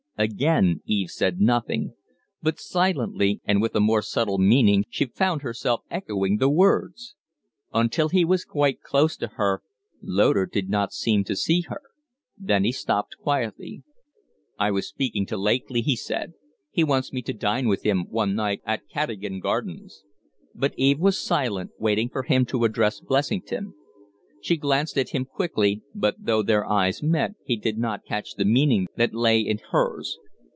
Again 0.17 0.81
Eve 0.85 1.09
said 1.09 1.41
nothing. 1.41 1.95
But 2.43 2.59
silently 2.59 3.41
and 3.43 3.59
with 3.59 3.75
a 3.75 3.79
more 3.79 4.03
subtle 4.03 4.37
meaning 4.37 4.85
she 4.87 5.05
found 5.05 5.41
herself 5.41 5.81
echoing 5.89 6.37
the 6.37 6.47
words. 6.47 7.15
Until 7.73 8.09
he 8.09 8.23
was 8.23 8.45
quite 8.45 8.81
close 8.81 9.17
to 9.17 9.29
her, 9.29 9.63
Loder 9.99 10.45
did 10.45 10.69
not 10.69 10.93
seem 10.93 11.23
to 11.23 11.35
see 11.35 11.61
her. 11.61 11.81
Then 12.37 12.63
he 12.65 12.71
stopped 12.71 13.17
quietly. 13.17 13.81
"I 14.59 14.69
was 14.69 14.87
speaking 14.87 15.25
to 15.25 15.37
Lakely," 15.37 15.81
he 15.81 15.95
said. 15.95 16.33
"He 16.69 16.83
wants 16.83 17.11
me 17.11 17.23
to 17.23 17.33
dine 17.33 17.67
with 17.67 17.81
him 17.81 18.05
one 18.07 18.35
night 18.35 18.61
at 18.63 18.87
Cadogan 18.89 19.39
Gardens." 19.39 20.03
But 20.53 20.75
Eve 20.77 20.99
was 20.99 21.19
silent, 21.19 21.71
waiting 21.79 22.09
for 22.09 22.21
him 22.21 22.45
to 22.45 22.63
address 22.65 22.99
Blessington. 22.99 23.73
She 24.43 24.57
glanced 24.57 24.97
at 24.97 25.09
him 25.09 25.25
quickly, 25.25 25.83
but 25.93 26.15
though 26.17 26.41
their 26.41 26.67
eyes 26.67 27.03
met 27.03 27.35
he 27.45 27.55
did 27.57 27.77
not 27.77 28.03
catch 28.05 28.33
the 28.33 28.43
meaning 28.45 28.87
that 28.95 29.13
lay 29.13 29.39
in 29.39 29.59
hers. 29.69 30.17